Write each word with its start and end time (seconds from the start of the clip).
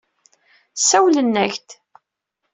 Sawlen-ak-d. 0.87 1.67